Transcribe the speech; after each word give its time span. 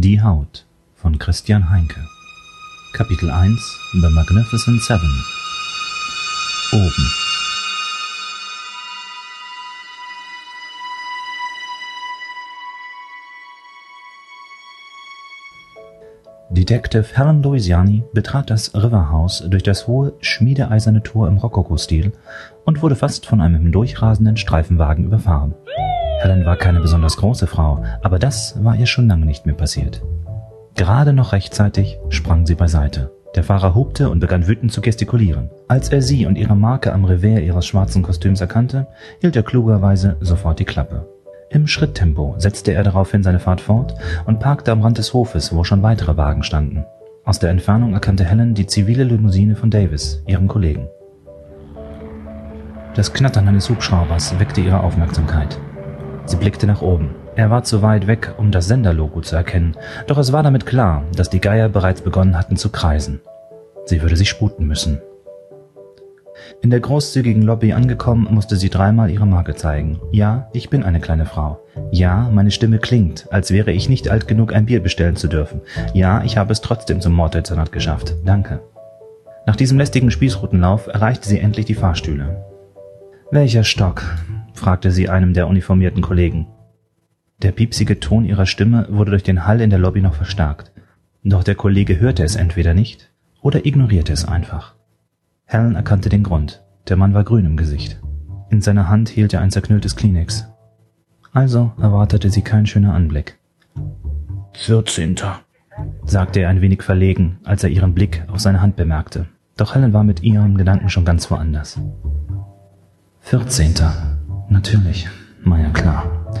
Die 0.00 0.22
Haut 0.22 0.64
von 0.94 1.18
Christian 1.18 1.70
Heinke. 1.70 1.98
Kapitel 2.92 3.32
1 3.32 3.60
The 3.94 4.08
Magnificent 4.08 4.80
Seven. 4.80 5.24
Oben. 6.72 7.10
Detective 16.50 17.16
Helen 17.16 17.42
Louisiani 17.42 18.04
betrat 18.12 18.50
das 18.50 18.72
Riverhouse 18.76 19.48
durch 19.48 19.64
das 19.64 19.88
hohe, 19.88 20.12
schmiedeeiserne 20.20 21.02
Tor 21.02 21.26
im 21.26 21.38
Rokoko-Stil 21.38 22.12
und 22.64 22.82
wurde 22.82 22.94
fast 22.94 23.26
von 23.26 23.40
einem 23.40 23.62
hindurchrasenden 23.62 24.36
Streifenwagen 24.36 25.06
überfahren. 25.06 25.56
Helen 26.20 26.44
war 26.44 26.56
keine 26.56 26.80
besonders 26.80 27.16
große 27.16 27.46
Frau, 27.46 27.84
aber 28.02 28.18
das 28.18 28.62
war 28.64 28.74
ihr 28.74 28.86
schon 28.86 29.06
lange 29.06 29.24
nicht 29.24 29.46
mehr 29.46 29.54
passiert. 29.54 30.02
Gerade 30.74 31.12
noch 31.12 31.32
rechtzeitig 31.32 31.98
sprang 32.08 32.44
sie 32.44 32.56
beiseite. 32.56 33.12
Der 33.36 33.44
Fahrer 33.44 33.74
hupte 33.74 34.10
und 34.10 34.18
begann 34.18 34.48
wütend 34.48 34.72
zu 34.72 34.80
gestikulieren. 34.80 35.48
Als 35.68 35.90
er 35.90 36.02
sie 36.02 36.26
und 36.26 36.36
ihre 36.36 36.56
Marke 36.56 36.92
am 36.92 37.04
Revers 37.04 37.42
ihres 37.42 37.66
schwarzen 37.66 38.02
Kostüms 38.02 38.40
erkannte, 38.40 38.88
hielt 39.20 39.36
er 39.36 39.44
klugerweise 39.44 40.16
sofort 40.20 40.58
die 40.58 40.64
Klappe. 40.64 41.06
Im 41.50 41.68
Schritttempo 41.68 42.34
setzte 42.38 42.72
er 42.72 42.82
daraufhin 42.82 43.22
seine 43.22 43.38
Fahrt 43.38 43.60
fort 43.60 43.94
und 44.26 44.40
parkte 44.40 44.72
am 44.72 44.82
Rand 44.82 44.98
des 44.98 45.14
Hofes, 45.14 45.54
wo 45.54 45.62
schon 45.62 45.82
weitere 45.84 46.16
Wagen 46.16 46.42
standen. 46.42 46.84
Aus 47.24 47.38
der 47.38 47.50
Entfernung 47.50 47.94
erkannte 47.94 48.24
Helen 48.24 48.54
die 48.54 48.66
zivile 48.66 49.04
Limousine 49.04 49.54
von 49.54 49.70
Davis, 49.70 50.22
ihrem 50.26 50.48
Kollegen. 50.48 50.88
Das 52.94 53.12
Knattern 53.12 53.46
eines 53.46 53.70
Hubschraubers 53.70 54.36
weckte 54.40 54.60
ihre 54.60 54.80
Aufmerksamkeit. 54.80 55.58
Sie 56.28 56.36
blickte 56.36 56.66
nach 56.66 56.82
oben. 56.82 57.14
Er 57.36 57.48
war 57.48 57.64
zu 57.64 57.80
weit 57.80 58.06
weg, 58.06 58.34
um 58.36 58.50
das 58.50 58.68
Senderlogo 58.68 59.22
zu 59.22 59.34
erkennen, 59.34 59.76
doch 60.06 60.18
es 60.18 60.30
war 60.30 60.42
damit 60.42 60.66
klar, 60.66 61.04
dass 61.16 61.30
die 61.30 61.40
Geier 61.40 61.70
bereits 61.70 62.02
begonnen 62.02 62.36
hatten 62.36 62.56
zu 62.56 62.68
kreisen. 62.68 63.22
Sie 63.86 64.02
würde 64.02 64.14
sich 64.14 64.28
sputen 64.28 64.66
müssen. 64.66 65.00
In 66.60 66.68
der 66.68 66.80
großzügigen 66.80 67.42
Lobby 67.42 67.72
angekommen, 67.72 68.28
musste 68.30 68.56
sie 68.56 68.68
dreimal 68.68 69.10
ihre 69.10 69.26
Marke 69.26 69.54
zeigen. 69.54 70.00
Ja, 70.12 70.50
ich 70.52 70.68
bin 70.68 70.82
eine 70.82 71.00
kleine 71.00 71.24
Frau. 71.24 71.60
Ja, 71.92 72.28
meine 72.30 72.50
Stimme 72.50 72.78
klingt, 72.78 73.32
als 73.32 73.50
wäre 73.50 73.72
ich 73.72 73.88
nicht 73.88 74.10
alt 74.10 74.28
genug, 74.28 74.52
ein 74.52 74.66
Bier 74.66 74.82
bestellen 74.82 75.16
zu 75.16 75.28
dürfen. 75.28 75.62
Ja, 75.94 76.22
ich 76.24 76.36
habe 76.36 76.52
es 76.52 76.60
trotzdem 76.60 77.00
zum 77.00 77.14
Morddezernat 77.14 77.72
geschafft. 77.72 78.14
Danke. 78.26 78.60
Nach 79.46 79.56
diesem 79.56 79.78
lästigen 79.78 80.10
Spießrutenlauf 80.10 80.88
erreichte 80.88 81.26
sie 81.26 81.38
endlich 81.38 81.64
die 81.64 81.74
Fahrstühle. 81.74 82.44
Welcher 83.30 83.64
Stock? 83.64 84.02
Fragte 84.58 84.90
sie 84.90 85.08
einem 85.08 85.32
der 85.32 85.48
uniformierten 85.48 86.02
Kollegen. 86.02 86.46
Der 87.40 87.52
piepsige 87.52 88.00
Ton 88.00 88.24
ihrer 88.24 88.46
Stimme 88.46 88.86
wurde 88.90 89.12
durch 89.12 89.22
den 89.22 89.46
Hall 89.46 89.60
in 89.60 89.70
der 89.70 89.78
Lobby 89.78 90.00
noch 90.00 90.14
verstärkt. 90.14 90.72
Doch 91.22 91.44
der 91.44 91.54
Kollege 91.54 92.00
hörte 92.00 92.24
es 92.24 92.36
entweder 92.36 92.74
nicht 92.74 93.10
oder 93.40 93.64
ignorierte 93.64 94.12
es 94.12 94.26
einfach. 94.26 94.74
Helen 95.44 95.76
erkannte 95.76 96.08
den 96.08 96.24
Grund. 96.24 96.62
Der 96.88 96.96
Mann 96.96 97.14
war 97.14 97.24
grün 97.24 97.46
im 97.46 97.56
Gesicht. 97.56 98.00
In 98.50 98.60
seiner 98.60 98.88
Hand 98.88 99.08
hielt 99.08 99.32
er 99.32 99.40
ein 99.40 99.50
zerknülltes 99.50 99.94
Kleenex. 99.94 100.48
Also 101.32 101.72
erwartete 101.80 102.30
sie 102.30 102.42
kein 102.42 102.66
schöner 102.66 102.94
Anblick. 102.94 103.38
Vierzehnter, 104.52 105.40
sagte 106.04 106.40
er 106.40 106.48
ein 106.48 106.60
wenig 106.60 106.82
verlegen, 106.82 107.38
als 107.44 107.62
er 107.62 107.70
ihren 107.70 107.94
Blick 107.94 108.24
auf 108.28 108.40
seine 108.40 108.60
Hand 108.60 108.76
bemerkte. 108.76 109.26
Doch 109.56 109.74
Helen 109.74 109.92
war 109.92 110.04
mit 110.04 110.22
ihren 110.22 110.56
Gedanken 110.56 110.88
schon 110.88 111.04
ganz 111.04 111.30
woanders. 111.30 111.80
Vierzehnter. 113.20 114.17
Natürlich, 114.48 115.08
war 115.44 115.58
ja 115.58 115.70
klar, 115.70 116.32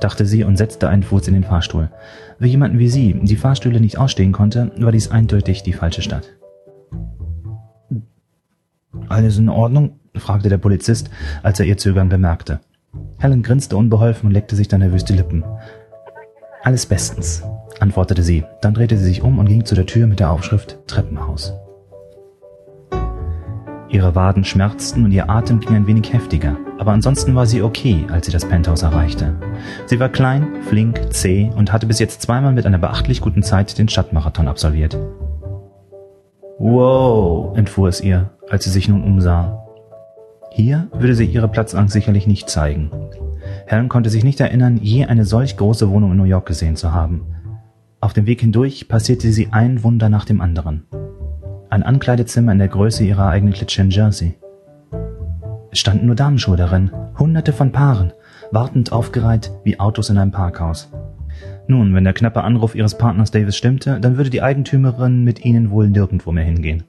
dachte 0.00 0.26
sie 0.26 0.44
und 0.44 0.56
setzte 0.56 0.88
einen 0.88 1.02
Fuß 1.02 1.28
in 1.28 1.34
den 1.34 1.44
Fahrstuhl. 1.44 1.90
Für 2.38 2.46
jemanden 2.46 2.78
wie 2.78 2.88
sie, 2.88 3.18
die 3.22 3.36
Fahrstühle 3.36 3.80
nicht 3.80 3.98
ausstehen 3.98 4.32
konnte, 4.32 4.72
war 4.76 4.92
dies 4.92 5.10
eindeutig 5.10 5.62
die 5.62 5.72
falsche 5.72 6.02
Stadt. 6.02 6.34
Alles 9.08 9.38
in 9.38 9.48
Ordnung? 9.48 10.00
fragte 10.16 10.48
der 10.48 10.58
Polizist, 10.58 11.10
als 11.42 11.58
er 11.58 11.66
ihr 11.66 11.76
Zögern 11.76 12.08
bemerkte. 12.08 12.60
Helen 13.18 13.42
grinste 13.42 13.76
unbeholfen 13.76 14.28
und 14.28 14.32
leckte 14.32 14.56
sich 14.56 14.68
dann 14.68 14.80
nervös 14.80 15.04
die 15.04 15.14
Lippen. 15.14 15.44
Alles 16.62 16.86
bestens, 16.86 17.42
antwortete 17.80 18.22
sie. 18.22 18.44
Dann 18.60 18.74
drehte 18.74 18.96
sie 18.96 19.04
sich 19.04 19.22
um 19.22 19.38
und 19.38 19.48
ging 19.48 19.64
zu 19.64 19.74
der 19.74 19.86
Tür 19.86 20.06
mit 20.06 20.20
der 20.20 20.30
Aufschrift 20.30 20.78
Treppenhaus. 20.86 21.54
Ihre 23.94 24.16
Waden 24.16 24.42
schmerzten 24.42 25.04
und 25.04 25.12
ihr 25.12 25.30
Atem 25.30 25.60
ging 25.60 25.76
ein 25.76 25.86
wenig 25.86 26.12
heftiger, 26.12 26.56
aber 26.80 26.90
ansonsten 26.90 27.36
war 27.36 27.46
sie 27.46 27.62
okay, 27.62 28.04
als 28.10 28.26
sie 28.26 28.32
das 28.32 28.44
Penthouse 28.44 28.82
erreichte. 28.82 29.36
Sie 29.86 30.00
war 30.00 30.08
klein, 30.08 30.48
flink, 30.62 31.12
zäh 31.12 31.52
und 31.54 31.72
hatte 31.72 31.86
bis 31.86 32.00
jetzt 32.00 32.20
zweimal 32.20 32.52
mit 32.52 32.66
einer 32.66 32.78
beachtlich 32.78 33.20
guten 33.20 33.44
Zeit 33.44 33.78
den 33.78 33.88
Stadtmarathon 33.88 34.48
absolviert. 34.48 34.98
Wow, 36.58 37.56
entfuhr 37.56 37.86
es 37.86 38.00
ihr, 38.00 38.30
als 38.50 38.64
sie 38.64 38.70
sich 38.70 38.88
nun 38.88 39.04
umsah. 39.04 39.64
Hier 40.50 40.88
würde 40.92 41.14
sie 41.14 41.26
ihre 41.26 41.46
Platzangst 41.46 41.92
sicherlich 41.92 42.26
nicht 42.26 42.50
zeigen. 42.50 42.90
Helen 43.66 43.88
konnte 43.88 44.10
sich 44.10 44.24
nicht 44.24 44.40
erinnern, 44.40 44.76
je 44.82 45.04
eine 45.04 45.24
solch 45.24 45.56
große 45.56 45.88
Wohnung 45.88 46.10
in 46.10 46.16
New 46.16 46.24
York 46.24 46.46
gesehen 46.46 46.74
zu 46.74 46.92
haben. 46.92 47.26
Auf 48.00 48.12
dem 48.12 48.26
Weg 48.26 48.40
hindurch 48.40 48.88
passierte 48.88 49.30
sie 49.30 49.50
ein 49.52 49.84
Wunder 49.84 50.08
nach 50.08 50.24
dem 50.24 50.40
anderen 50.40 50.82
ein 51.74 51.82
Ankleidezimmer 51.82 52.52
in 52.52 52.58
der 52.58 52.68
Größe 52.68 53.02
ihrer 53.02 53.28
eigenen 53.28 53.52
Klitsche 53.52 53.82
in 53.82 53.90
Jersey. 53.90 54.38
Es 55.72 55.80
standen 55.80 56.06
nur 56.06 56.14
Damenschuhe 56.14 56.56
darin, 56.56 56.92
hunderte 57.18 57.52
von 57.52 57.72
Paaren, 57.72 58.12
wartend 58.52 58.92
aufgereiht 58.92 59.50
wie 59.64 59.80
Autos 59.80 60.08
in 60.08 60.16
einem 60.16 60.30
Parkhaus. 60.30 60.88
Nun, 61.66 61.92
wenn 61.94 62.04
der 62.04 62.12
knappe 62.12 62.42
Anruf 62.42 62.76
ihres 62.76 62.96
Partners 62.96 63.32
Davis 63.32 63.56
stimmte, 63.56 63.98
dann 63.98 64.16
würde 64.16 64.30
die 64.30 64.40
Eigentümerin 64.40 65.24
mit 65.24 65.44
ihnen 65.44 65.72
wohl 65.72 65.88
nirgendwo 65.88 66.30
mehr 66.30 66.44
hingehen. 66.44 66.84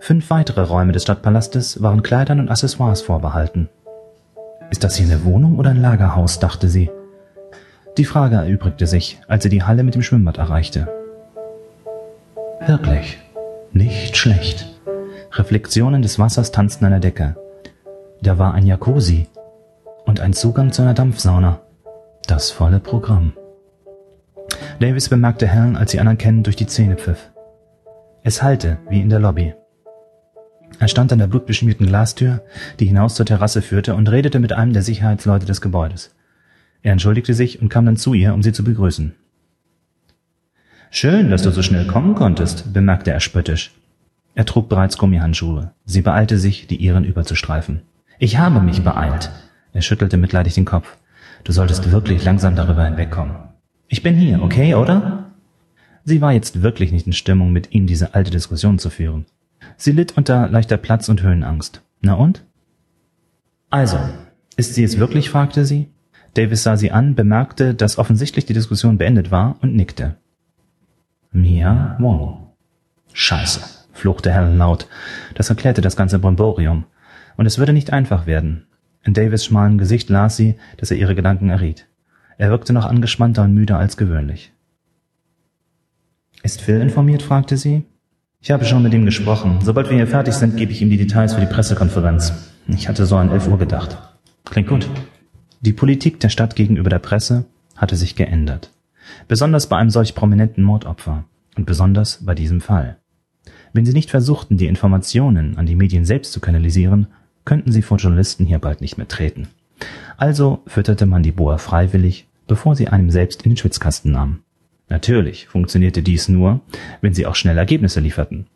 Fünf 0.00 0.30
weitere 0.30 0.62
Räume 0.62 0.92
des 0.92 1.02
Stadtpalastes 1.02 1.82
waren 1.82 2.02
Kleidern 2.02 2.40
und 2.40 2.48
Accessoires 2.48 3.02
vorbehalten. 3.02 3.68
Ist 4.70 4.82
das 4.82 4.96
hier 4.96 5.06
eine 5.06 5.24
Wohnung 5.24 5.58
oder 5.58 5.70
ein 5.70 5.82
Lagerhaus, 5.82 6.38
dachte 6.38 6.68
sie. 6.68 6.90
Die 7.98 8.06
Frage 8.06 8.36
erübrigte 8.36 8.86
sich, 8.86 9.20
als 9.28 9.42
sie 9.42 9.50
die 9.50 9.64
Halle 9.64 9.82
mit 9.82 9.94
dem 9.94 10.02
Schwimmbad 10.02 10.38
erreichte. 10.38 10.88
Wirklich, 12.66 13.18
nicht 13.72 14.16
schlecht. 14.16 14.66
Reflexionen 15.32 16.02
des 16.02 16.18
Wassers 16.18 16.52
tanzten 16.52 16.84
an 16.84 16.92
der 16.92 17.00
Decke. 17.00 17.36
Da 18.22 18.38
war 18.38 18.54
ein 18.54 18.66
Jacuzzi 18.66 19.28
und 20.06 20.20
ein 20.20 20.32
Zugang 20.32 20.72
zu 20.72 20.82
einer 20.82 20.94
Dampfsauna. 20.94 21.60
Das 22.26 22.50
volle 22.50 22.80
Programm. 22.80 23.32
Davis 24.80 25.08
bemerkte 25.08 25.46
Helen, 25.46 25.76
als 25.76 25.92
sie 25.92 26.00
anerkennend 26.00 26.46
durch 26.46 26.56
die 26.56 26.66
Zähne 26.66 26.96
pfiff. 26.96 27.30
Es 28.22 28.42
hallte, 28.42 28.78
wie 28.88 29.00
in 29.00 29.10
der 29.10 29.20
Lobby. 29.20 29.54
Er 30.78 30.88
stand 30.88 31.12
an 31.12 31.18
der 31.18 31.26
blutbeschmierten 31.26 31.86
Glastür, 31.86 32.42
die 32.78 32.86
hinaus 32.86 33.14
zur 33.14 33.26
Terrasse 33.26 33.62
führte, 33.62 33.94
und 33.94 34.10
redete 34.10 34.38
mit 34.38 34.52
einem 34.52 34.72
der 34.72 34.82
Sicherheitsleute 34.82 35.46
des 35.46 35.60
Gebäudes. 35.60 36.14
Er 36.82 36.92
entschuldigte 36.92 37.34
sich 37.34 37.60
und 37.60 37.68
kam 37.68 37.86
dann 37.86 37.96
zu 37.96 38.14
ihr, 38.14 38.34
um 38.34 38.42
sie 38.42 38.52
zu 38.52 38.62
begrüßen. 38.62 39.14
Schön, 40.90 41.30
dass 41.30 41.42
du 41.42 41.50
so 41.50 41.62
schnell 41.62 41.86
kommen 41.86 42.14
konntest, 42.14 42.72
bemerkte 42.72 43.10
er 43.10 43.20
spöttisch. 43.20 43.72
Er 44.34 44.46
trug 44.46 44.68
bereits 44.68 44.96
Gummihandschuhe. 44.96 45.72
Sie 45.84 46.00
beeilte 46.00 46.38
sich, 46.38 46.66
die 46.66 46.76
ihren 46.76 47.04
überzustreifen. 47.04 47.82
Ich 48.18 48.38
habe 48.38 48.60
mich 48.60 48.82
beeilt. 48.82 49.30
Er 49.72 49.82
schüttelte 49.82 50.16
mitleidig 50.16 50.54
den 50.54 50.64
Kopf. 50.64 50.96
Du 51.44 51.52
solltest 51.52 51.90
wirklich 51.92 52.24
langsam 52.24 52.56
darüber 52.56 52.84
hinwegkommen. 52.84 53.36
Ich 53.88 54.02
bin 54.02 54.16
hier, 54.16 54.42
okay, 54.42 54.74
oder? 54.74 55.30
Sie 56.04 56.20
war 56.20 56.32
jetzt 56.32 56.62
wirklich 56.62 56.90
nicht 56.90 57.06
in 57.06 57.12
Stimmung, 57.12 57.52
mit 57.52 57.72
ihm 57.72 57.86
diese 57.86 58.14
alte 58.14 58.30
Diskussion 58.30 58.78
zu 58.78 58.88
führen. 58.90 59.26
Sie 59.76 59.92
litt 59.92 60.16
unter 60.16 60.48
leichter 60.48 60.78
Platz- 60.78 61.08
und 61.08 61.22
Höhenangst. 61.22 61.82
Na 62.00 62.14
und? 62.14 62.44
Also, 63.70 63.98
ist 64.56 64.74
sie 64.74 64.84
es 64.84 64.98
wirklich? 64.98 65.28
fragte 65.28 65.64
sie. 65.66 65.88
Davis 66.34 66.62
sah 66.62 66.76
sie 66.76 66.92
an, 66.92 67.14
bemerkte, 67.14 67.74
dass 67.74 67.98
offensichtlich 67.98 68.46
die 68.46 68.54
Diskussion 68.54 68.98
beendet 68.98 69.30
war 69.30 69.56
und 69.60 69.74
nickte. 69.74 70.16
Mia 71.30 71.96
Wong. 71.98 72.48
Scheiße, 73.12 73.60
fluchte 73.92 74.32
Helen 74.32 74.56
laut. 74.56 74.88
Das 75.34 75.50
erklärte 75.50 75.82
das 75.82 75.96
ganze 75.96 76.18
Bromborium. 76.18 76.84
Und 77.36 77.46
es 77.46 77.58
würde 77.58 77.72
nicht 77.72 77.92
einfach 77.92 78.26
werden. 78.26 78.66
In 79.04 79.12
Davis 79.12 79.44
schmalen 79.44 79.78
Gesicht 79.78 80.08
las 80.08 80.36
sie, 80.36 80.56
dass 80.78 80.90
er 80.90 80.96
ihre 80.96 81.14
Gedanken 81.14 81.50
erriet. 81.50 81.86
Er 82.38 82.50
wirkte 82.50 82.72
noch 82.72 82.86
angespannter 82.86 83.42
und 83.42 83.54
müder 83.54 83.78
als 83.78 83.96
gewöhnlich. 83.96 84.52
Ist 86.42 86.62
Phil 86.62 86.80
informiert? 86.80 87.22
fragte 87.22 87.56
sie. 87.56 87.84
Ich 88.40 88.50
habe 88.50 88.64
schon 88.64 88.82
mit 88.82 88.94
ihm 88.94 89.04
gesprochen. 89.04 89.58
Sobald 89.62 89.90
wir 89.90 89.96
hier 89.96 90.06
fertig 90.06 90.34
sind, 90.34 90.56
gebe 90.56 90.72
ich 90.72 90.80
ihm 90.80 90.90
die 90.90 90.96
Details 90.96 91.34
für 91.34 91.40
die 91.40 91.46
Pressekonferenz. 91.46 92.32
Ich 92.68 92.88
hatte 92.88 93.04
so 93.04 93.16
an 93.16 93.30
elf 93.30 93.48
Uhr 93.48 93.58
gedacht. 93.58 93.98
Klingt 94.44 94.68
gut. 94.68 94.88
Die 95.60 95.72
Politik 95.72 96.20
der 96.20 96.28
Stadt 96.28 96.54
gegenüber 96.54 96.88
der 96.88 97.00
Presse 97.00 97.44
hatte 97.76 97.96
sich 97.96 98.14
geändert. 98.14 98.70
Besonders 99.26 99.68
bei 99.68 99.76
einem 99.76 99.90
solch 99.90 100.14
prominenten 100.14 100.64
Mordopfer 100.64 101.24
und 101.56 101.66
besonders 101.66 102.24
bei 102.24 102.34
diesem 102.34 102.60
Fall. 102.60 102.98
Wenn 103.72 103.84
sie 103.84 103.92
nicht 103.92 104.10
versuchten, 104.10 104.56
die 104.56 104.66
Informationen 104.66 105.56
an 105.56 105.66
die 105.66 105.76
Medien 105.76 106.04
selbst 106.04 106.32
zu 106.32 106.40
kanalisieren, 106.40 107.08
könnten 107.44 107.72
sie 107.72 107.82
vor 107.82 107.98
Journalisten 107.98 108.44
hier 108.44 108.58
bald 108.58 108.80
nicht 108.80 108.98
mehr 108.98 109.08
treten. 109.08 109.48
Also 110.16 110.62
fütterte 110.66 111.06
man 111.06 111.22
die 111.22 111.32
Boa 111.32 111.58
freiwillig, 111.58 112.26
bevor 112.46 112.74
sie 112.74 112.88
einem 112.88 113.10
selbst 113.10 113.42
in 113.42 113.50
den 113.50 113.56
Schwitzkasten 113.56 114.12
nahm. 114.12 114.40
Natürlich 114.88 115.48
funktionierte 115.48 116.02
dies 116.02 116.28
nur, 116.28 116.60
wenn 117.00 117.14
sie 117.14 117.26
auch 117.26 117.34
schnell 117.34 117.58
Ergebnisse 117.58 118.00
lieferten. 118.00 118.46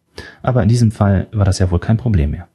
Aber 0.42 0.62
in 0.62 0.68
diesem 0.68 0.90
Fall 0.90 1.28
war 1.32 1.44
das 1.44 1.58
ja 1.58 1.70
wohl 1.70 1.78
kein 1.78 1.96
Problem 1.98 2.30
mehr. 2.30 2.48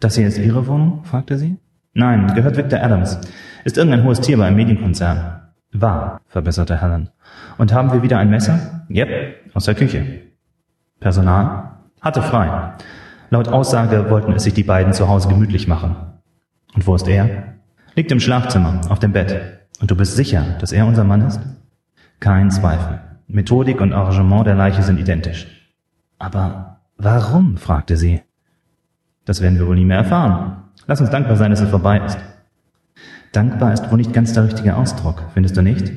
Das 0.00 0.16
hier 0.16 0.26
ist 0.26 0.38
Ihre 0.38 0.66
Wohnung? 0.66 1.04
fragte 1.04 1.38
sie. 1.38 1.56
Nein, 1.92 2.32
gehört 2.34 2.56
Victor 2.56 2.80
Adams. 2.80 3.18
Ist 3.64 3.76
irgendein 3.76 4.04
hohes 4.04 4.20
Tier 4.20 4.38
bei 4.38 4.46
einem 4.46 4.56
Medienkonzern. 4.56 5.37
War, 5.72 6.20
verbesserte 6.26 6.80
Helen. 6.80 7.10
Und 7.58 7.72
haben 7.72 7.92
wir 7.92 8.02
wieder 8.02 8.18
ein 8.18 8.30
Messer? 8.30 8.84
Yep, 8.88 9.54
aus 9.54 9.64
der 9.64 9.74
Küche. 9.74 10.22
Personal? 11.00 11.72
Hatte 12.00 12.22
frei. 12.22 12.74
Laut 13.30 13.48
Aussage 13.48 14.08
wollten 14.08 14.32
es 14.32 14.44
sich 14.44 14.54
die 14.54 14.62
beiden 14.62 14.92
zu 14.92 15.08
Hause 15.08 15.28
gemütlich 15.28 15.68
machen. 15.68 15.96
Und 16.74 16.86
wo 16.86 16.94
ist 16.94 17.06
er? 17.06 17.54
Liegt 17.94 18.10
im 18.12 18.20
Schlafzimmer, 18.20 18.80
auf 18.88 18.98
dem 18.98 19.12
Bett. 19.12 19.66
Und 19.80 19.90
du 19.90 19.96
bist 19.96 20.16
sicher, 20.16 20.56
dass 20.60 20.72
er 20.72 20.86
unser 20.86 21.04
Mann 21.04 21.26
ist? 21.26 21.40
Kein 22.20 22.50
Zweifel. 22.50 23.00
Methodik 23.26 23.80
und 23.80 23.92
Arrangement 23.92 24.46
der 24.46 24.54
Leiche 24.54 24.82
sind 24.82 24.98
identisch. 24.98 25.46
Aber 26.18 26.80
warum? 26.96 27.58
fragte 27.58 27.96
sie. 27.96 28.22
Das 29.24 29.42
werden 29.42 29.58
wir 29.58 29.66
wohl 29.66 29.76
nie 29.76 29.84
mehr 29.84 29.98
erfahren. 29.98 30.64
Lass 30.86 31.00
uns 31.00 31.10
dankbar 31.10 31.36
sein, 31.36 31.50
dass 31.50 31.60
es 31.60 31.68
vorbei 31.68 31.98
ist. 31.98 32.18
Dankbar 33.32 33.72
ist 33.72 33.90
wohl 33.90 33.98
nicht 33.98 34.12
ganz 34.12 34.32
der 34.32 34.44
richtige 34.44 34.76
Ausdruck, 34.76 35.22
findest 35.34 35.56
du 35.56 35.62
nicht? 35.62 35.92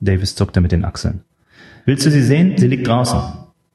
Davis 0.00 0.34
zuckte 0.34 0.60
mit 0.60 0.72
den 0.72 0.84
Achseln. 0.84 1.20
Willst 1.84 2.04
du 2.06 2.10
sie 2.10 2.22
sehen? 2.22 2.54
Sie 2.56 2.66
liegt 2.66 2.86
draußen. 2.86 3.20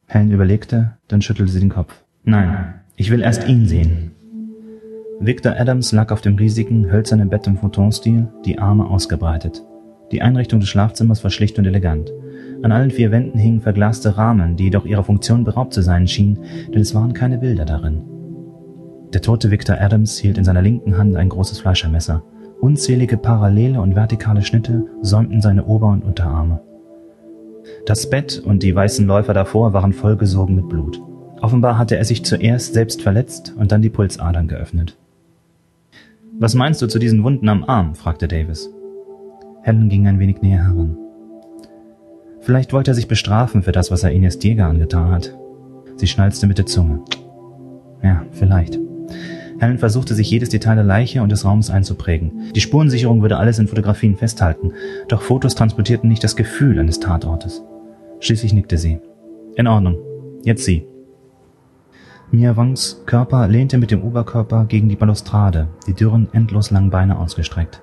Helen 0.07 0.31
überlegte, 0.31 0.98
dann 1.07 1.21
schüttelte 1.21 1.51
sie 1.51 1.59
den 1.59 1.69
Kopf. 1.69 1.94
Nein, 2.24 2.75
ich 2.95 3.12
will 3.12 3.21
erst 3.21 3.48
ihn 3.48 3.65
sehen. 3.65 4.12
Victor 5.19 5.56
Adams 5.57 5.92
lag 5.94 6.12
auf 6.12 6.21
dem 6.21 6.36
riesigen, 6.36 6.92
hölzernen 6.92 7.30
Bett 7.30 7.48
im 7.48 7.57
Futon-Stil, 7.57 8.27
die 8.45 8.59
Arme 8.59 8.86
ausgebreitet. 8.86 9.63
Die 10.12 10.21
Einrichtung 10.21 10.60
des 10.60 10.69
Schlafzimmers 10.69 11.24
war 11.24 11.31
schlicht 11.31 11.57
und 11.57 11.65
elegant. 11.65 12.12
An 12.63 12.71
allen 12.71 12.92
vier 12.92 13.12
Wänden 13.12 13.39
hingen 13.39 13.62
verglaste 13.62 14.18
Rahmen, 14.18 14.56
die 14.56 14.65
jedoch 14.65 14.86
ihrer 14.86 15.03
Funktion 15.03 15.44
beraubt 15.44 15.74
zu 15.74 15.81
sein 15.81 16.07
schienen, 16.07 16.39
denn 16.74 16.81
es 16.81 16.95
waren 16.95 17.13
keine 17.13 17.38
Bilder 17.38 17.65
darin. 17.65 18.03
Der 19.13 19.21
tote 19.21 19.51
Victor 19.51 19.77
Adams 19.80 20.18
hielt 20.18 20.38
in 20.38 20.44
seiner 20.44 20.62
linken 20.62 20.98
Hand 20.98 21.15
ein 21.15 21.30
großes 21.30 21.60
Fleischermesser. 21.60 22.24
Unzählige 22.59 23.18
parallele 23.18 23.80
und 23.80 23.95
vertikale 23.95 24.42
Schnitte 24.42 24.86
säumten 25.01 25.42
seine 25.42 25.65
Ober- 25.65 25.88
und 25.88 26.04
Unterarme. 26.04 26.59
Das 27.86 28.09
Bett 28.09 28.42
und 28.44 28.63
die 28.63 28.75
weißen 28.75 29.06
Läufer 29.06 29.33
davor 29.33 29.74
waren 29.74 29.94
vollgesogen 29.94 30.56
mit 30.56 30.69
Blut. 30.69 31.01
Offenbar 31.42 31.77
hatte 31.77 31.98
er 31.98 32.06
sich 32.06 32.25
zuerst 32.25 32.74
selbst 32.74 33.01
verletzt 33.01 33.54
und 33.57 33.71
dann 33.71 33.81
die 33.81 33.89
Pulsadern 33.89 34.48
geöffnet. 34.48 34.98
Was 36.39 36.56
meinst 36.56 36.81
du 36.81 36.88
zu 36.88 37.00
diesen 37.00 37.24
Wunden 37.24 37.50
am 37.50 37.63
Arm? 37.63 37.95
fragte 37.95 38.27
Davis. 38.27 38.69
Helen 39.62 39.89
ging 39.89 40.07
ein 40.07 40.19
wenig 40.19 40.42
näher 40.42 40.63
heran. 40.63 40.98
Vielleicht 42.42 42.74
wollte 42.74 42.92
er 42.92 42.95
sich 42.95 43.07
bestrafen 43.07 43.63
für 43.63 43.71
das, 43.71 43.92
was 43.92 44.03
er 44.03 44.12
Ines 44.12 44.39
Diega 44.39 44.69
angetan 44.69 45.12
hat. 45.12 45.38
Sie 45.98 46.07
schnalzte 46.07 46.48
mit 46.48 46.57
der 46.57 46.65
Zunge. 46.65 47.01
Ja, 48.01 48.24
vielleicht. 48.31 48.80
Helen 49.59 49.80
versuchte 49.80 50.13
sich 50.13 50.30
jedes 50.30 50.50
Detail 50.50 50.75
der 50.75 50.83
Leiche 50.83 51.21
und 51.24 51.31
des 51.31 51.45
Raums 51.45 51.69
einzuprägen. 51.69 52.51
Die 52.54 52.62
Spurensicherung 52.62 53.21
würde 53.21 53.38
alles 53.38 53.59
in 53.59 53.68
Fotografien 53.68 54.15
festhalten, 54.15 54.74
doch 55.07 55.21
Fotos 55.21 55.56
transportierten 55.56 56.09
nicht 56.09 56.24
das 56.24 56.36
Gefühl 56.36 56.80
eines 56.80 57.00
Tatortes. 57.00 57.63
Schließlich 58.19 58.54
nickte 58.54 58.77
sie. 58.77 59.00
In 59.56 59.68
Ordnung. 59.68 59.98
Jetzt 60.44 60.63
sie. 60.63 60.86
Mia 62.30 62.56
Wangs 62.57 63.04
Körper 63.06 63.48
lehnte 63.48 63.77
mit 63.77 63.89
dem 63.89 64.04
Oberkörper 64.04 64.65
gegen 64.65 64.89
die 64.89 64.95
Balustrade, 64.95 65.69
die 65.88 65.94
dürren, 65.94 66.27
endlos 66.33 66.71
langen 66.71 66.89
Beine 66.89 67.18
ausgestreckt. 67.18 67.81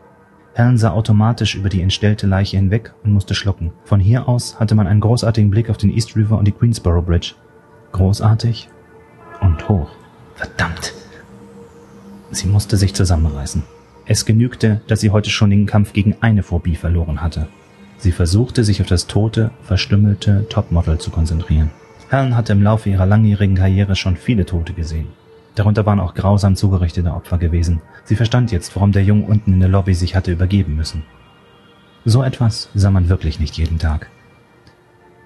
Helen 0.55 0.77
sah 0.77 0.93
automatisch 0.93 1.57
über 1.57 1.69
die 1.69 1.81
entstellte 1.81 2.29
Leiche 2.29 2.57
hinweg 2.57 2.95
und 3.03 3.13
musste 3.13 3.35
schlucken. 3.35 3.73
Von 3.85 3.99
hier 3.99 4.29
aus 4.29 4.61
hatte 4.61 4.77
man 4.77 4.87
einen 4.87 5.01
großartigen 5.01 5.51
Blick 5.51 5.71
auf 5.71 5.79
den 5.79 5.91
East 5.91 6.15
River 6.15 6.39
und 6.39 6.47
die 6.47 6.53
Queensboro 6.53 7.03
Bridge. 7.03 7.35
Großartig 7.91 8.69
und 9.41 9.69
hoch. 9.69 9.91
Verdammt! 10.37 10.95
Sie 12.35 12.49
musste 12.49 12.77
sich 12.77 12.95
zusammenreißen. 12.95 13.63
Es 14.07 14.27
genügte, 14.27 14.81
dass 14.89 15.01
sie 15.01 15.11
heute 15.11 15.31
schon 15.31 15.51
den 15.51 15.67
Kampf 15.67 15.93
gegen 15.93 16.17
eine 16.21 16.43
Phobie 16.43 16.75
verloren 16.75 17.23
hatte. 17.23 17.47
Sie 17.97 18.11
versuchte, 18.11 18.65
sich 18.65 18.81
auf 18.81 18.89
das 18.89 19.07
tote, 19.07 19.53
verstümmelte 19.63 20.47
Topmodel 20.49 20.99
zu 20.99 21.11
konzentrieren. 21.11 21.71
Helen 22.11 22.37
hatte 22.37 22.53
im 22.53 22.63
Laufe 22.63 22.91
ihrer 22.91 23.07
langjährigen 23.07 23.55
Karriere 23.55 23.95
schon 23.95 24.17
viele 24.17 24.45
Tote 24.45 24.73
gesehen. 24.73 25.07
Darunter 25.55 25.87
waren 25.87 26.01
auch 26.01 26.15
grausam 26.15 26.57
zugerichtete 26.57 27.15
Opfer 27.15 27.39
gewesen. 27.39 27.81
Sie 28.05 28.17
verstand 28.17 28.51
jetzt, 28.51 28.75
warum 28.75 28.91
der 28.91 29.05
Junge 29.05 29.27
unten 29.27 29.53
in 29.53 29.61
der 29.61 29.69
Lobby 29.69 29.95
sich 29.95 30.17
hatte 30.17 30.33
übergeben 30.33 30.75
müssen. 30.75 31.05
So 32.05 32.25
etwas 32.25 32.69
sah 32.75 32.91
man 32.91 33.09
wirklich 33.09 33.39
nicht 33.39 33.57
jeden 33.57 33.79
Tag. 33.79 34.11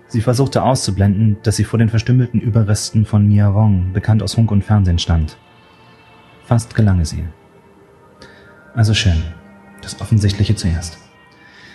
Sie 0.08 0.20
versuchte 0.20 0.62
auszublenden, 0.62 1.38
dass 1.42 1.56
sie 1.56 1.64
vor 1.64 1.78
den 1.78 1.88
verstümmelten 1.88 2.40
Überresten 2.40 3.06
von 3.06 3.26
Mia 3.26 3.54
Wong, 3.54 3.94
bekannt 3.94 4.22
aus 4.22 4.34
Funk 4.34 4.50
und 4.50 4.62
Fernsehen, 4.62 4.98
stand. 4.98 5.38
Fast 6.48 6.74
gelang 6.74 6.98
es 6.98 7.12
ihr. 7.12 7.26
Also 8.74 8.94
schön. 8.94 9.22
Das 9.82 10.00
Offensichtliche 10.00 10.56
zuerst. 10.56 10.96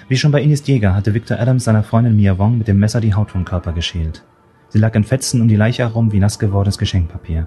Wie 0.08 0.18
schon 0.18 0.32
bei 0.32 0.42
Ines 0.42 0.66
Jäger 0.66 0.96
hatte 0.96 1.14
Victor 1.14 1.40
Adams 1.40 1.66
seiner 1.66 1.84
Freundin 1.84 2.16
Mia 2.16 2.40
Wong 2.40 2.58
mit 2.58 2.68
dem 2.68 2.80
Messer 2.80 3.00
die 3.00 3.14
Haut 3.14 3.30
vom 3.30 3.46
Körper 3.46 3.72
geschält. 3.72 4.24
Sie 4.70 4.80
lag 4.80 4.96
in 4.96 5.04
Fetzen 5.04 5.42
um 5.42 5.48
die 5.48 5.56
Leiche 5.56 5.84
herum 5.84 6.12
wie 6.12 6.20
nass 6.20 6.40
gewordenes 6.40 6.80
Geschenkpapier. 6.80 7.46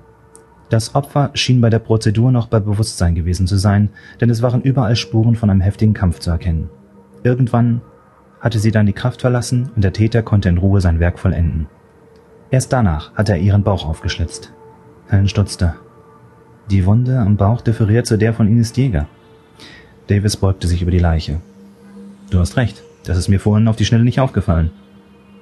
Das 0.69 0.95
Opfer 0.95 1.31
schien 1.35 1.61
bei 1.61 1.69
der 1.69 1.81
Prozedur 1.81 2.31
noch 2.31 2.47
bei 2.47 2.61
Bewusstsein 2.61 3.17
gewesen 3.17 3.49
zu 3.49 3.57
sein, 3.57 3.91
denn 4.21 4.31
es 4.31 4.41
waren 4.41 4.63
überall 4.63 4.95
Spuren 4.95 5.35
von 5.35 5.51
einem 5.51 5.63
heftigen 5.63 5.95
Kampf 5.95 6.21
zu 6.21 6.31
erkennen. 6.31 6.71
Irgendwann 7.25 7.81
hatte 8.39 8.61
sie 8.61 8.71
dann 8.71 8.87
die 8.87 8.93
Kraft 8.93 9.23
verlassen 9.23 9.71
und 9.75 9.83
der 9.83 9.93
Täter 9.93 10.23
konnte 10.23 10.49
in 10.49 10.59
Ruhe 10.59 10.81
sein 10.81 11.01
Werk 11.01 11.19
vollenden. 11.19 11.67
Erst 12.53 12.73
danach 12.73 13.13
hatte 13.17 13.33
er 13.33 13.39
ihren 13.39 13.65
Bauch 13.65 13.85
aufgeschlitzt. 13.85 14.53
Helen 15.09 15.27
stutzte. 15.27 15.75
Die 16.71 16.85
Wunde 16.85 17.21
am 17.21 17.37
Bauch 17.37 17.61
differiert 17.61 18.07
zu 18.07 18.19
der 18.19 18.35
von 18.35 18.49
Ines 18.49 18.75
Jäger. 18.75 19.07
Davis 20.09 20.37
beugte 20.37 20.67
sich 20.67 20.83
über 20.83 20.91
die 20.91 20.99
Leiche. 20.99 21.41
Du 22.31 22.41
hast 22.41 22.57
recht, 22.57 22.83
das 23.05 23.17
ist 23.17 23.29
mir 23.29 23.39
vorhin 23.39 23.69
auf 23.69 23.77
die 23.77 23.85
Schnelle 23.85 24.03
nicht 24.03 24.19
aufgefallen. 24.19 24.73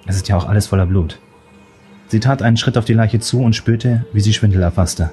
Es 0.06 0.16
ist 0.16 0.28
ja 0.28 0.36
auch 0.36 0.46
alles 0.46 0.66
voller 0.66 0.84
Blut. 0.84 1.18
Sie 2.08 2.20
tat 2.20 2.42
einen 2.42 2.58
Schritt 2.58 2.76
auf 2.76 2.84
die 2.84 2.92
Leiche 2.92 3.20
zu 3.20 3.40
und 3.40 3.56
spürte, 3.56 4.04
wie 4.12 4.20
sie 4.20 4.34
Schwindel 4.34 4.62
erfasste. 4.62 5.10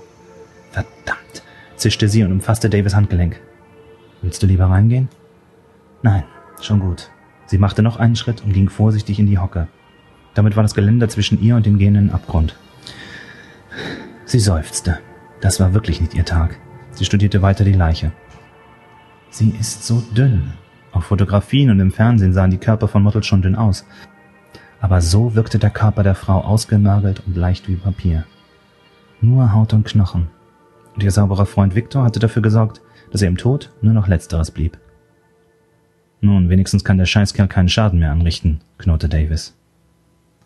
Verdammt, 0.72 1.44
zischte 1.78 2.10
sie 2.10 2.24
und 2.24 2.34
umfasste 2.34 2.70
Davis 2.70 2.94
Handgelenk. 2.94 3.40
Willst 4.22 4.44
du 4.44 4.48
lieber 4.48 4.66
reingehen? 4.66 5.08
Nein, 6.04 6.24
schon 6.60 6.82
gut. 6.82 7.10
Sie 7.46 7.58
machte 7.58 7.82
noch 7.82 7.98
einen 7.98 8.18
Schritt 8.18 8.44
und 8.44 8.52
ging 8.52 8.70
vorsichtig 8.70 9.18
in 9.18 9.28
die 9.28 9.40
Hocke. 9.40 9.68
Damit 10.34 10.58
war 10.58 10.64
das 10.64 10.76
Geländer 10.76 11.08
zwischen 11.08 11.42
ihr 11.42 11.56
und 11.56 11.66
dem 11.66 11.78
gehenden 11.78 12.12
Abgrund. 12.12 12.56
Sie 14.26 14.40
seufzte. 14.40 15.00
Das 15.42 15.60
war 15.60 15.74
wirklich 15.74 16.00
nicht 16.00 16.14
ihr 16.14 16.26
Tag. 16.26 16.58
Sie 16.92 17.06
studierte 17.06 17.42
weiter 17.42 17.64
die 17.64 17.74
Leiche. 17.74 18.12
Sie 19.30 19.50
ist 19.60 19.86
so 19.86 20.02
dünn. 20.16 20.54
Auf 20.92 21.06
Fotografien 21.06 21.70
und 21.70 21.80
im 21.80 21.92
Fernsehen 21.92 22.34
sahen 22.34 22.52
die 22.52 22.58
Körper 22.58 22.88
von 22.88 23.02
Models 23.04 23.26
schon 23.26 23.42
dünn 23.42 23.56
aus 23.56 23.86
aber 24.82 25.00
so 25.00 25.36
wirkte 25.36 25.60
der 25.60 25.70
Körper 25.70 26.04
der 26.04 26.16
Frau 26.16 26.42
ausgemergelt 26.42 27.22
und 27.26 27.38
leicht 27.38 27.70
wie 27.70 27.76
Papier. 27.76 28.26
Nur 29.22 29.54
Haut 29.54 29.74
und 29.74 29.86
Knochen. 29.86 30.28
Und 30.96 31.04
ihr 31.04 31.12
sauberer 31.12 31.46
Freund 31.46 31.76
Victor 31.76 32.04
hatte 32.04 32.20
dafür 32.20 32.42
gesorgt, 32.42 32.82
dass 33.12 33.22
er 33.22 33.30
im 33.30 33.38
Tod 33.38 33.72
nur 33.82 33.94
noch 33.94 34.08
Letzteres 34.08 34.50
blieb. 34.50 34.78
Nun, 36.20 36.50
wenigstens 36.50 36.84
kann 36.84 36.98
der 36.98 37.06
Scheißkerl 37.06 37.48
keinen 37.48 37.70
Schaden 37.70 38.00
mehr 38.00 38.12
anrichten, 38.12 38.60
knurrte 38.80 39.08
Davis. 39.08 39.56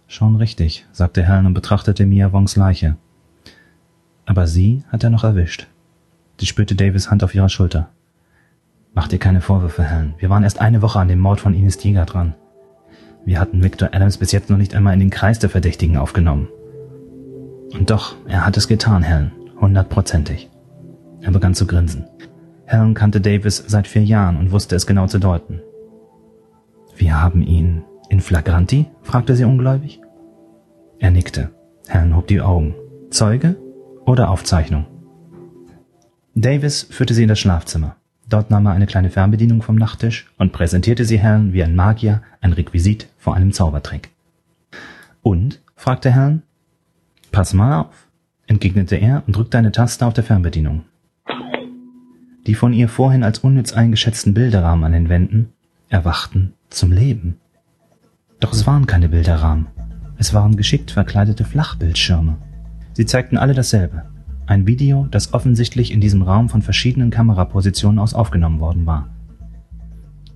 Schon 0.08 0.36
richtig, 0.36 0.86
sagte 0.92 1.24
Helen 1.24 1.48
und 1.48 1.54
betrachtete 1.54 2.06
Mia 2.06 2.32
Wongs 2.32 2.56
Leiche. 2.58 2.98
Aber 4.26 4.48
sie 4.48 4.84
hat 4.90 5.04
er 5.04 5.10
noch 5.10 5.24
erwischt. 5.24 5.68
Sie 6.40 6.46
spürte 6.46 6.76
Davis 6.76 7.10
Hand 7.10 7.24
auf 7.24 7.36
ihrer 7.36 7.50
Schulter. 7.50 7.90
Mach 8.94 9.08
dir 9.08 9.20
keine 9.20 9.42
Vorwürfe, 9.42 9.84
Helen. 9.84 10.16
Wir 10.18 10.30
waren 10.30 10.44
erst 10.44 10.62
eine 10.62 10.82
Woche 10.82 11.00
an 11.00 11.08
dem 11.08 11.20
Mord 11.20 11.40
von 11.40 11.54
Ines 11.54 11.78
Tiger 11.78 12.06
dran. 12.06 12.34
Wir 13.26 13.40
hatten 13.40 13.64
Victor 13.64 13.90
Adams 13.92 14.18
bis 14.18 14.32
jetzt 14.32 14.50
noch 14.50 14.58
nicht 14.58 14.76
einmal 14.76 14.94
in 14.94 15.00
den 15.00 15.10
Kreis 15.10 15.40
der 15.40 15.50
Verdächtigen 15.50 15.98
aufgenommen. 15.98 16.48
Und 17.74 17.90
doch, 17.90 18.16
er 18.28 18.46
hat 18.46 18.56
es 18.58 18.68
getan, 18.68 19.04
Helen, 19.04 19.32
hundertprozentig. 19.60 20.50
Er 21.22 21.32
begann 21.32 21.56
zu 21.56 21.68
grinsen. 21.68 22.06
Helen 22.66 22.94
kannte 22.94 23.22
Davis 23.22 23.64
seit 23.68 23.88
vier 23.88 24.04
Jahren 24.04 24.38
und 24.38 24.52
wusste 24.52 24.76
es 24.76 24.88
genau 24.88 25.08
zu 25.08 25.20
deuten. 25.20 25.62
Wir 26.96 27.22
haben 27.22 27.42
ihn 27.42 27.84
in 28.10 28.22
flagranti? 28.22 28.86
fragte 29.02 29.36
sie 29.36 29.44
ungläubig. 29.44 30.00
Er 31.00 31.12
nickte. 31.12 31.50
Helen 31.88 32.16
hob 32.16 32.28
die 32.28 32.42
Augen. 32.42 32.76
Zeuge 33.10 33.58
oder 34.06 34.30
Aufzeichnung? 34.30 34.86
Davis 36.36 36.84
führte 36.90 37.14
sie 37.14 37.24
in 37.24 37.30
das 37.30 37.40
Schlafzimmer. 37.40 37.96
Dort 38.28 38.50
nahm 38.50 38.66
er 38.66 38.74
eine 38.74 38.88
kleine 38.88 39.10
Fernbedienung 39.10 39.62
vom 39.62 39.76
Nachttisch 39.76 40.32
und 40.38 40.52
präsentierte 40.52 41.06
sie 41.06 41.20
Helen 41.20 41.54
wie 41.54 41.64
ein 41.64 41.76
Magier 41.76 42.22
ein 42.42 42.54
Requisit 42.54 43.08
vor 43.18 43.36
einem 43.36 43.52
Zaubertrick. 43.52 44.10
Und? 45.22 45.62
fragte 45.76 46.14
Helen. 46.14 46.44
Pass 47.32 47.54
mal 47.54 47.82
auf, 47.82 48.08
entgegnete 48.48 48.96
er 48.96 49.24
und 49.28 49.36
drückte 49.36 49.58
eine 49.58 49.72
Taste 49.72 50.06
auf 50.06 50.14
der 50.14 50.24
Fernbedienung. 50.24 50.84
Die 52.48 52.56
von 52.56 52.74
ihr 52.74 52.90
vorhin 52.90 53.24
als 53.24 53.40
unnütz 53.40 53.74
eingeschätzten 53.74 54.34
Bilderrahmen 54.34 54.86
an 54.86 54.92
den 54.92 55.10
Wänden 55.10 55.50
erwachten 55.90 56.54
zum 56.70 56.92
Leben. 56.92 57.38
Doch 58.40 58.54
es 58.54 58.68
waren 58.68 58.86
keine 58.86 59.10
Bilderrahmen. 59.10 59.68
Es 60.18 60.34
waren 60.34 60.56
geschickt 60.56 60.92
verkleidete 60.92 61.44
Flachbildschirme. 61.44 62.38
Sie 62.96 63.06
zeigten 63.06 63.38
alle 63.38 63.54
dasselbe. 63.54 64.04
Ein 64.48 64.68
Video, 64.68 65.06
das 65.12 65.34
offensichtlich 65.34 65.92
in 65.92 66.00
diesem 66.00 66.22
Raum 66.22 66.48
von 66.48 66.62
verschiedenen 66.62 67.10
Kamerapositionen 67.10 68.00
aus 68.00 68.14
aufgenommen 68.14 68.62
worden 68.62 68.86
war. 68.86 69.10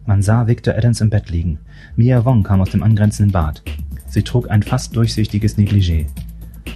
Man 0.06 0.22
sah 0.22 0.46
Victor 0.46 0.76
Adams 0.76 1.00
im 1.00 1.10
Bett 1.10 1.30
liegen. 1.30 1.60
Mia 1.96 2.26
Wong 2.26 2.44
kam 2.44 2.60
aus 2.60 2.72
dem 2.72 2.84
angrenzenden 2.84 3.32
Bad. 3.32 3.64
Sie 4.08 4.24
trug 4.24 4.50
ein 4.50 4.62
fast 4.62 4.94
durchsichtiges 4.94 5.58
Negligé. 5.58 6.08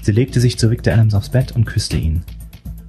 Sie 0.01 0.11
legte 0.13 0.39
sich 0.39 0.57
zu 0.57 0.71
Victor 0.71 0.93
Adams 0.93 1.15
aufs 1.15 1.29
Bett 1.29 1.51
und 1.51 1.65
küsste 1.65 1.97
ihn. 1.97 2.23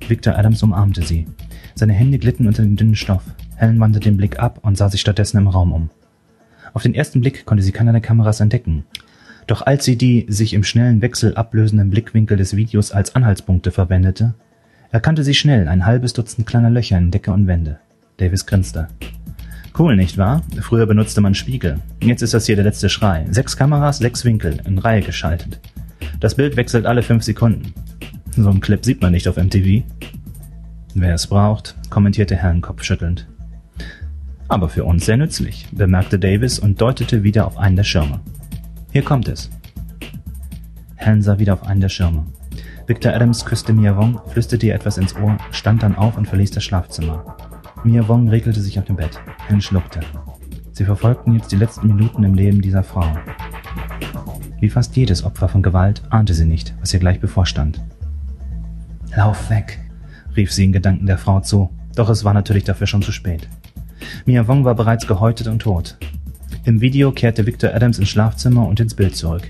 Victor 0.06 0.38
Adams 0.38 0.62
umarmte 0.62 1.02
sie. 1.02 1.26
Seine 1.74 1.94
Hände 1.94 2.18
glitten 2.18 2.46
unter 2.46 2.62
den 2.62 2.76
dünnen 2.76 2.94
Stoff. 2.94 3.24
Helen 3.56 3.80
wandte 3.80 3.98
den 3.98 4.16
Blick 4.16 4.38
ab 4.38 4.60
und 4.62 4.78
sah 4.78 4.88
sich 4.88 5.00
stattdessen 5.00 5.38
im 5.38 5.48
Raum 5.48 5.72
um. 5.72 5.90
Auf 6.74 6.82
den 6.82 6.94
ersten 6.94 7.20
Blick 7.20 7.44
konnte 7.44 7.64
sie 7.64 7.72
keinerlei 7.72 8.00
Kameras 8.00 8.38
entdecken. 8.38 8.84
Doch 9.46 9.62
als 9.62 9.84
sie 9.84 9.96
die 9.96 10.26
sich 10.28 10.54
im 10.54 10.64
schnellen 10.64 11.02
Wechsel 11.02 11.34
ablösenden 11.34 11.90
Blickwinkel 11.90 12.36
des 12.36 12.56
Videos 12.56 12.92
als 12.92 13.14
Anhaltspunkte 13.14 13.70
verwendete, 13.70 14.34
erkannte 14.90 15.24
sie 15.24 15.34
schnell 15.34 15.68
ein 15.68 15.84
halbes 15.84 16.12
Dutzend 16.12 16.46
kleiner 16.46 16.70
Löcher 16.70 16.98
in 16.98 17.10
Decke 17.10 17.32
und 17.32 17.46
Wände. 17.46 17.78
Davis 18.16 18.46
grinste. 18.46 18.88
Cool, 19.76 19.96
nicht 19.96 20.18
wahr? 20.18 20.42
Früher 20.60 20.86
benutzte 20.86 21.20
man 21.20 21.34
Spiegel. 21.34 21.80
Jetzt 22.00 22.22
ist 22.22 22.32
das 22.32 22.46
hier 22.46 22.54
der 22.54 22.64
letzte 22.64 22.88
Schrei. 22.88 23.26
Sechs 23.30 23.56
Kameras, 23.56 23.98
sechs 23.98 24.24
Winkel, 24.24 24.60
in 24.64 24.78
Reihe 24.78 25.02
geschaltet. 25.02 25.60
Das 26.20 26.36
Bild 26.36 26.56
wechselt 26.56 26.86
alle 26.86 27.02
fünf 27.02 27.24
Sekunden. 27.24 27.74
So 28.30 28.48
einen 28.48 28.60
Clip 28.60 28.84
sieht 28.84 29.02
man 29.02 29.12
nicht 29.12 29.26
auf 29.26 29.36
MTV. 29.36 29.82
Wer 30.94 31.14
es 31.14 31.26
braucht, 31.26 31.74
kommentierte 31.90 32.36
Herrn 32.36 32.60
kopfschüttelnd. 32.60 33.26
Aber 34.46 34.68
für 34.68 34.84
uns 34.84 35.06
sehr 35.06 35.16
nützlich, 35.16 35.66
bemerkte 35.72 36.20
Davis 36.20 36.60
und 36.60 36.80
deutete 36.80 37.24
wieder 37.24 37.46
auf 37.46 37.58
einen 37.58 37.74
der 37.74 37.82
Schirme. 37.82 38.20
Hier 38.94 39.02
kommt 39.02 39.26
es. 39.26 39.50
Helen 40.94 41.20
sah 41.20 41.40
wieder 41.40 41.54
auf 41.54 41.64
einen 41.64 41.80
der 41.80 41.88
Schirme. 41.88 42.26
Victor 42.86 43.12
Adams 43.12 43.44
küsste 43.44 43.72
Mia 43.72 43.96
Wong, 43.96 44.20
flüsterte 44.28 44.66
ihr 44.66 44.74
etwas 44.76 44.98
ins 44.98 45.16
Ohr, 45.16 45.36
stand 45.50 45.82
dann 45.82 45.96
auf 45.96 46.16
und 46.16 46.28
verließ 46.28 46.52
das 46.52 46.62
Schlafzimmer. 46.62 47.36
Mia 47.82 48.06
Wong 48.06 48.28
regelte 48.28 48.60
sich 48.60 48.78
auf 48.78 48.84
dem 48.84 48.94
Bett. 48.94 49.20
Helen 49.48 49.60
schluckte. 49.60 49.98
Sie 50.70 50.84
verfolgten 50.84 51.32
jetzt 51.32 51.50
die 51.50 51.56
letzten 51.56 51.88
Minuten 51.88 52.22
im 52.22 52.34
Leben 52.34 52.62
dieser 52.62 52.84
Frau. 52.84 53.04
Wie 54.60 54.70
fast 54.70 54.94
jedes 54.94 55.24
Opfer 55.24 55.48
von 55.48 55.64
Gewalt 55.64 56.04
ahnte 56.10 56.32
sie 56.32 56.46
nicht, 56.46 56.72
was 56.78 56.94
ihr 56.94 57.00
gleich 57.00 57.18
bevorstand. 57.18 57.82
Lauf 59.16 59.50
weg, 59.50 59.80
rief 60.36 60.52
sie 60.52 60.66
in 60.66 60.72
Gedanken 60.72 61.06
der 61.06 61.18
Frau 61.18 61.40
zu, 61.40 61.68
doch 61.96 62.10
es 62.10 62.22
war 62.22 62.32
natürlich 62.32 62.62
dafür 62.62 62.86
schon 62.86 63.02
zu 63.02 63.10
spät. 63.10 63.48
Mia 64.24 64.46
Wong 64.46 64.64
war 64.64 64.76
bereits 64.76 65.08
gehäutet 65.08 65.48
und 65.48 65.62
tot. 65.62 65.98
Im 66.66 66.80
Video 66.80 67.12
kehrte 67.12 67.44
Victor 67.44 67.74
Adams 67.74 67.98
ins 67.98 68.08
Schlafzimmer 68.08 68.66
und 68.66 68.80
ins 68.80 68.94
Bild 68.94 69.14
zurück. 69.14 69.42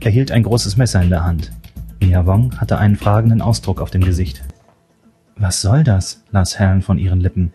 Er 0.00 0.10
hielt 0.10 0.32
ein 0.32 0.44
großes 0.44 0.78
Messer 0.78 1.02
in 1.02 1.10
der 1.10 1.22
Hand. 1.22 1.52
Mia 2.00 2.24
Wong 2.24 2.58
hatte 2.58 2.78
einen 2.78 2.96
fragenden 2.96 3.42
Ausdruck 3.42 3.82
auf 3.82 3.90
dem 3.90 4.02
Gesicht. 4.02 4.42
Was 5.36 5.60
soll 5.60 5.84
das? 5.84 6.24
las 6.30 6.58
Helen 6.58 6.80
von 6.80 6.96
ihren 6.96 7.20
Lippen. 7.20 7.52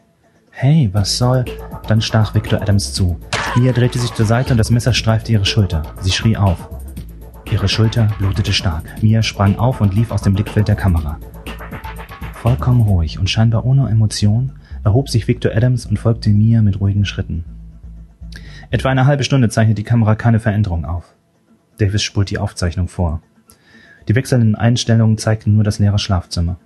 Hey, 0.52 0.92
was 0.94 1.18
soll? 1.18 1.44
Dann 1.88 2.02
stach 2.02 2.36
Victor 2.36 2.62
Adams 2.62 2.94
zu. 2.94 3.18
Mia 3.56 3.72
drehte 3.72 3.98
sich 3.98 4.14
zur 4.14 4.28
Seite 4.28 4.54
und 4.54 4.60
das 4.60 4.70
Messer 4.70 4.94
streifte 4.94 5.32
ihre 5.32 5.46
Schulter. 5.46 5.82
Sie 6.02 6.12
schrie 6.12 6.38
auf. 6.38 6.70
Ihre 7.52 7.68
Schulter 7.68 8.10
blutete 8.20 8.54
stark. 8.54 9.02
Mia 9.02 9.24
sprang 9.24 9.58
auf 9.58 9.82
und 9.82 9.96
lief 9.96 10.12
aus 10.12 10.22
dem 10.22 10.34
Blickfeld 10.36 10.68
der 10.68 10.76
Kamera. 10.76 11.18
Vollkommen 12.34 12.82
ruhig 12.82 13.18
und 13.18 13.28
scheinbar 13.28 13.66
ohne 13.66 13.90
Emotion 13.90 14.52
erhob 14.84 15.10
sich 15.10 15.28
Victor 15.28 15.52
Adams 15.56 15.88
und 15.88 15.98
folgte 15.98 16.30
Mia 16.30 16.62
mit 16.62 16.80
ruhigen 16.80 17.06
Schritten. 17.06 17.44
Etwa 18.72 18.90
eine 18.90 19.08
halbe 19.08 19.24
Stunde 19.24 19.50
zeichnet 19.50 19.80
die 19.80 19.84
Kamera 19.84 20.14
keine 20.14 20.40
Veränderung 20.40 20.86
auf. 20.86 21.16
Davis 21.80 22.04
spult 22.04 22.30
die 22.30 22.38
Aufzeichnung 22.38 22.88
vor. 22.88 23.22
Die 24.08 24.14
wechselnden 24.14 24.56
Einstellungen 24.56 25.18
zeigten 25.18 25.56
nur 25.56 25.64
das 25.64 25.80
leere 25.80 25.98
Schlafzimmer. 25.98 26.58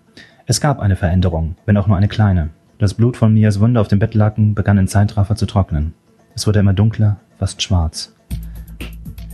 Es 0.45 0.59
gab 0.59 0.79
eine 0.79 0.97
Veränderung, 0.97 1.55
wenn 1.65 1.77
auch 1.77 1.87
nur 1.87 1.95
eine 1.95 2.09
kleine. 2.09 2.49
Das 2.77 2.93
Blut 2.93 3.15
von 3.15 3.33
Mias 3.33 3.61
Wunde 3.61 3.79
auf 3.79 3.87
dem 3.87 3.99
Bettlaken 3.99 4.53
begann 4.53 4.77
in 4.77 4.87
Zeitraffer 4.87 5.37
zu 5.37 5.45
trocknen. 5.45 5.93
Es 6.35 6.45
wurde 6.45 6.59
immer 6.59 6.73
dunkler, 6.73 7.17
fast 7.39 7.61
schwarz. 7.61 8.13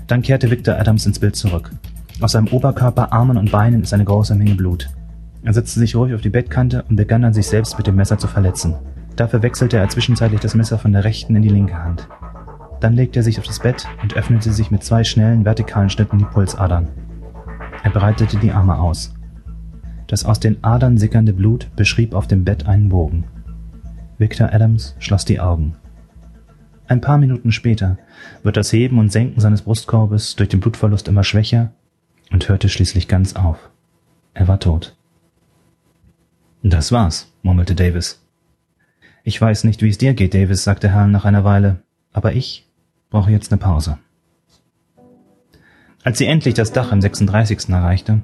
Dann 0.06 0.22
kehrte 0.22 0.52
Victor 0.52 0.76
Adams 0.76 1.08
ins 1.08 1.18
Bild 1.18 1.36
zurück. 1.36 1.72
Aus 2.22 2.34
seinem 2.34 2.50
Oberkörper, 2.50 3.12
Armen 3.12 3.38
und 3.38 3.52
Beinen 3.52 3.82
ist 3.82 3.94
eine 3.94 4.06
große 4.06 4.36
Menge 4.36 4.54
Blut. 4.54 4.90
Er 5.44 5.54
setzte 5.54 5.80
sich 5.80 5.96
ruhig 5.96 6.14
auf 6.14 6.22
die 6.22 6.30
Bettkante 6.30 6.84
und 6.88 6.98
begann 6.98 7.24
dann 7.24 7.34
sich 7.34 7.48
selbst 7.48 7.78
mit 7.78 7.88
dem 7.88 7.96
Messer 7.96 8.20
zu 8.20 8.28
verletzen. 8.28 8.76
Dafür 9.16 9.42
wechselte 9.42 9.78
er 9.78 9.90
zwischenzeitlich 9.90 10.42
das 10.42 10.54
Messer 10.54 10.78
von 10.78 10.92
der 10.92 11.04
rechten 11.04 11.36
in 11.36 11.42
die 11.42 11.50
linke 11.50 11.82
Hand. 11.82 12.08
Dann 12.80 12.94
legte 12.94 13.20
er 13.20 13.24
sich 13.24 13.40
auf 13.40 13.46
das 13.46 13.60
Bett 13.60 13.88
und 14.02 14.16
öffnete 14.16 14.52
sich 14.54 14.72
mit 14.72 14.84
zwei 14.84 15.04
schnellen 15.04 15.46
vertikalen 15.46 15.90
Schnitten 15.90 16.18
die 16.18 16.26
Pulsadern. 16.26 16.88
Er 17.84 17.92
breitete 17.92 18.38
die 18.38 18.52
Arme 18.52 18.78
aus. 18.80 19.14
Das 20.08 20.26
aus 20.26 20.40
den 20.40 20.64
Adern 20.64 20.98
sickernde 20.98 21.34
Blut 21.34 21.70
beschrieb 21.76 22.14
auf 22.14 22.28
dem 22.28 22.44
Bett 22.44 22.66
einen 22.68 22.90
Bogen. 22.90 23.26
Victor 24.18 24.54
Adams 24.54 24.96
schloss 25.00 25.24
die 25.26 25.40
Augen. 25.40 25.76
Ein 26.88 27.02
paar 27.02 27.18
Minuten 27.18 27.52
später 27.52 27.98
wird 28.42 28.58
das 28.58 28.74
Heben 28.74 28.98
und 28.98 29.12
Senken 29.12 29.40
seines 29.40 29.62
Brustkorbes 29.62 30.36
durch 30.36 30.50
den 30.50 30.60
Blutverlust 30.60 31.08
immer 31.08 31.24
schwächer 31.24 31.72
und 32.32 32.50
hörte 32.50 32.70
schließlich 32.70 33.08
ganz 33.08 33.36
auf. 33.36 33.70
Er 34.34 34.48
war 34.48 34.60
tot. 34.60 34.96
Das 36.64 36.92
war's, 36.92 37.32
murmelte 37.44 37.76
Davis. 37.76 38.26
Ich 39.24 39.40
weiß 39.40 39.64
nicht, 39.66 39.82
wie 39.82 39.90
es 39.90 39.98
dir 39.98 40.14
geht, 40.14 40.34
Davis, 40.34 40.64
sagte 40.64 40.94
Hal 40.94 41.08
nach 41.10 41.26
einer 41.26 41.44
Weile, 41.44 41.84
aber 42.12 42.34
ich 42.34 42.69
brauche 43.10 43.32
jetzt 43.32 43.52
eine 43.52 43.60
Pause. 43.60 43.98
Als 46.04 46.18
sie 46.18 46.28
endlich 46.28 46.54
das 46.54 46.72
Dach 46.72 46.92
im 46.92 47.02
36. 47.02 47.70
erreichte, 47.70 48.22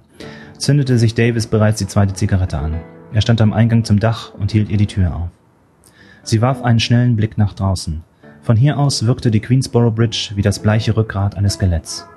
zündete 0.57 0.97
sich 0.97 1.15
Davis 1.15 1.47
bereits 1.47 1.79
die 1.79 1.87
zweite 1.87 2.13
Zigarette 2.13 2.57
an. 2.57 2.75
Er 3.11 3.21
stand 3.21 3.41
am 3.41 3.53
Eingang 3.53 3.83
zum 3.83 3.99
Dach 3.99 4.33
und 4.33 4.51
hielt 4.51 4.69
ihr 4.69 4.77
die 4.77 4.87
Tür 4.87 5.15
auf. 5.15 5.29
Sie 6.23 6.41
warf 6.41 6.63
einen 6.63 6.79
schnellen 6.79 7.15
Blick 7.15 7.37
nach 7.37 7.53
draußen. 7.53 8.03
Von 8.41 8.55
hier 8.55 8.77
aus 8.77 9.05
wirkte 9.05 9.31
die 9.31 9.39
Queensboro 9.39 9.91
Bridge 9.91 10.31
wie 10.35 10.41
das 10.41 10.59
bleiche 10.59 10.95
Rückgrat 10.95 11.35
eines 11.35 11.53
Skeletts. 11.55 12.07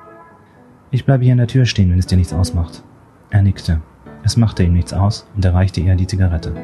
Ich 0.91 1.05
bleibe 1.05 1.25
hier 1.25 1.33
in 1.33 1.39
der 1.39 1.47
Tür 1.47 1.67
stehen, 1.67 1.91
wenn 1.91 1.99
es 1.99 2.07
dir 2.07 2.17
nichts 2.17 2.33
ausmacht. 2.33 2.83
Er 3.31 3.43
nickte. 3.43 3.81
Es 4.25 4.37
machte 4.37 4.63
ihm 4.63 4.75
nichts 4.75 4.93
aus 4.93 5.27
und 5.35 5.45
er 5.45 5.55
reichte 5.55 5.81
ihr 5.81 5.95
die 5.97 6.07
Zigarette. 6.07 6.55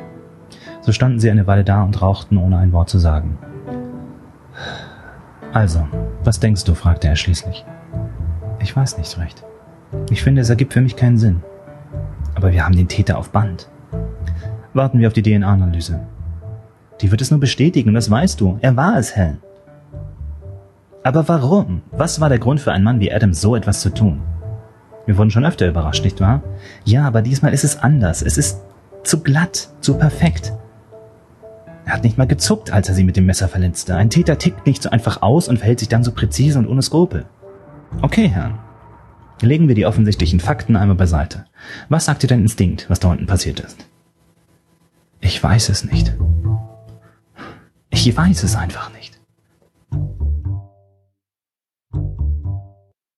So 0.83 0.93
standen 0.93 1.19
sie 1.19 1.31
eine 1.31 1.47
Weile 1.47 1.65
da 1.65 1.83
und 1.83 2.01
rauchten, 2.01 2.37
ohne 2.37 2.59
ein 2.59 2.73
Wort 2.73 2.91
zu 2.91 2.99
sagen. 2.99 3.39
Also, 5.55 5.87
was 6.25 6.41
denkst 6.41 6.65
du? 6.65 6.75
fragte 6.75 7.07
er 7.07 7.15
schließlich. 7.15 7.65
Ich 8.59 8.75
weiß 8.75 8.99
nicht 8.99 9.17
recht. 9.19 9.45
Ich 10.11 10.21
finde, 10.21 10.43
es 10.43 10.51
ergibt 10.51 10.73
für 10.73 10.81
mich 10.81 10.97
keinen 10.97 11.17
Sinn. 11.17 11.43
Aber 12.35 12.53
wir 12.53 12.65
haben 12.65 12.75
den 12.75 12.89
Täter 12.89 13.17
auf 13.17 13.31
Band. 13.31 13.69
Warten 14.73 14.99
wir 14.99 15.07
auf 15.07 15.13
die 15.13 15.23
DNA-Analyse. 15.23 16.01
Die 17.01 17.11
wird 17.13 17.21
es 17.21 17.31
nur 17.31 17.39
bestätigen, 17.39 17.95
das 17.95 18.11
weißt 18.11 18.41
du. 18.41 18.59
Er 18.63 18.75
war 18.75 18.99
es, 18.99 19.15
Helen. 19.15 19.39
Aber 21.05 21.29
warum? 21.29 21.83
Was 21.93 22.21
war 22.21 22.29
der 22.29 22.41
Grund 22.41 22.61
für 22.61 22.73
einen 22.73 22.83
Mann 22.83 22.99
wie 22.99 23.13
Adam, 23.13 23.33
so 23.33 23.55
etwas 23.55 23.81
zu 23.81 23.95
tun? 23.95 24.23
Wir 25.07 25.17
wurden 25.17 25.31
schon 25.31 25.45
öfter 25.45 25.69
überrascht, 25.69 26.03
nicht 26.03 26.21
wahr? 26.21 26.43
Ja, 26.85 27.07
aber 27.07 27.23
diesmal 27.23 27.55
ist 27.55 27.63
es 27.63 27.79
anders. 27.79 28.23
Es 28.23 28.39
ist 28.39 28.61
zu 29.05 29.23
glatt, 29.23 29.69
zu 29.81 29.95
perfekt. 29.99 30.53
Er 31.85 31.93
hat 31.93 32.05
nicht 32.05 32.17
mal 32.17 32.27
gezuckt, 32.27 32.71
als 32.71 32.89
er 32.89 32.95
sie 32.95 33.05
mit 33.05 33.17
dem 33.17 33.27
Messer 33.27 33.49
verletzte. 33.49 33.95
Ein 33.97 34.11
Täter 34.11 34.39
tickt 34.39 34.67
nicht 34.67 34.83
so 34.83 34.91
einfach 34.91 35.23
aus 35.23 35.49
und 35.49 35.59
verhält 35.59 35.81
sich 35.81 35.89
dann 35.89 36.05
so 36.05 36.13
präzise 36.13 36.59
und 36.59 36.67
ohne 36.67 36.83
Skrupel. 36.83 37.27
Okay, 38.01 38.29
Herrn. 38.29 38.59
Legen 39.41 39.69
wir 39.69 39.75
die 39.75 39.87
offensichtlichen 39.87 40.41
Fakten 40.41 40.77
einmal 40.77 40.97
beiseite. 40.97 41.45
Was 41.89 42.07
sagt 42.07 42.23
dir 42.23 42.29
dein 42.29 42.41
Instinkt, 42.41 42.89
was 42.89 43.01
da 43.01 43.09
unten 43.11 43.27
passiert 43.27 43.61
ist? 43.61 43.87
Ich 45.21 45.43
weiß 45.43 45.69
es 45.69 45.85
nicht. 45.85 46.15
Ich 47.91 48.17
weiß 48.17 48.43
es 48.43 48.57
einfach 48.57 48.93
nicht. 48.93 49.21